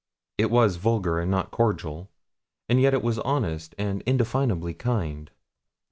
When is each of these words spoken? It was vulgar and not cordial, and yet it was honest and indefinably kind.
It 0.39 0.49
was 0.49 0.77
vulgar 0.77 1.19
and 1.19 1.29
not 1.29 1.51
cordial, 1.51 2.09
and 2.67 2.81
yet 2.81 2.95
it 2.95 3.03
was 3.03 3.19
honest 3.19 3.75
and 3.77 4.01
indefinably 4.07 4.73
kind. 4.73 5.29